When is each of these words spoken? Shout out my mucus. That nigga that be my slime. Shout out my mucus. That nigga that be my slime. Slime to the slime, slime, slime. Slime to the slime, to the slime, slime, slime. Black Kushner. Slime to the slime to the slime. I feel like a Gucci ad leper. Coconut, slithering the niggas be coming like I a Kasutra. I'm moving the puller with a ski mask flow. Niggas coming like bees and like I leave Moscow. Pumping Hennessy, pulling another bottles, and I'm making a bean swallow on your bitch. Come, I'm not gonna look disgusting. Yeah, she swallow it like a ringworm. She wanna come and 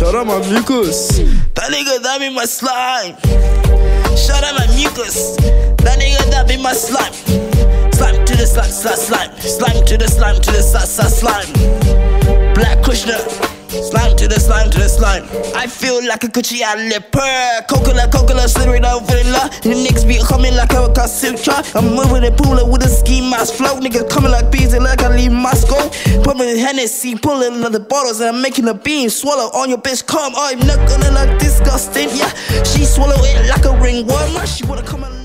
Shout 0.00 0.14
out 0.14 0.26
my 0.26 0.38
mucus. 0.48 1.18
That 1.52 1.68
nigga 1.68 2.00
that 2.00 2.20
be 2.20 2.30
my 2.30 2.46
slime. 2.46 3.20
Shout 4.16 4.42
out 4.42 4.56
my 4.56 4.66
mucus. 4.74 5.36
That 5.84 6.00
nigga 6.00 6.24
that 6.30 6.48
be 6.48 6.56
my 6.56 6.72
slime. 6.72 7.12
Slime 7.92 8.24
to 8.24 8.34
the 8.34 8.46
slime, 8.46 8.70
slime, 8.70 8.96
slime. 8.96 9.36
Slime 9.36 9.84
to 9.84 9.98
the 9.98 10.08
slime, 10.08 10.40
to 10.40 10.52
the 10.52 10.62
slime, 10.62 10.86
slime, 10.88 11.12
slime. 11.12 12.54
Black 12.54 12.78
Kushner. 12.78 13.20
Slime 13.68 14.16
to 14.16 14.26
the 14.26 14.40
slime 14.40 14.70
to 14.70 14.78
the 14.78 14.88
slime. 14.88 15.28
I 15.54 15.66
feel 15.66 16.00
like 16.08 16.24
a 16.24 16.28
Gucci 16.28 16.62
ad 16.62 16.78
leper. 16.88 17.66
Coconut, 17.68 18.48
slithering 18.48 18.86
the 19.62 19.72
niggas 19.72 20.06
be 20.06 20.18
coming 20.26 20.54
like 20.54 20.72
I 20.74 20.84
a 20.84 20.88
Kasutra. 20.88 21.64
I'm 21.74 21.94
moving 21.94 22.22
the 22.22 22.32
puller 22.32 22.64
with 22.68 22.84
a 22.84 22.88
ski 22.88 23.20
mask 23.20 23.54
flow. 23.54 23.78
Niggas 23.80 24.10
coming 24.10 24.30
like 24.30 24.50
bees 24.50 24.72
and 24.72 24.84
like 24.84 25.02
I 25.02 25.14
leave 25.14 25.32
Moscow. 25.32 25.88
Pumping 26.22 26.58
Hennessy, 26.58 27.16
pulling 27.16 27.54
another 27.54 27.80
bottles, 27.80 28.20
and 28.20 28.36
I'm 28.36 28.42
making 28.42 28.68
a 28.68 28.74
bean 28.74 29.10
swallow 29.10 29.50
on 29.52 29.68
your 29.68 29.78
bitch. 29.78 30.06
Come, 30.06 30.32
I'm 30.36 30.58
not 30.60 30.78
gonna 30.88 31.10
look 31.12 31.38
disgusting. 31.38 32.08
Yeah, 32.12 32.32
she 32.64 32.84
swallow 32.84 33.16
it 33.18 33.48
like 33.48 33.64
a 33.64 33.72
ringworm. 33.80 34.46
She 34.46 34.64
wanna 34.64 34.82
come 34.82 35.04
and 35.04 35.19